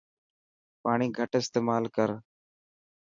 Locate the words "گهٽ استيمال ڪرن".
1.15-2.19